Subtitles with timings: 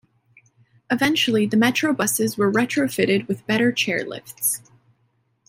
[0.89, 4.63] Eventually, the Metro buses were retrofitted with better chair lifts.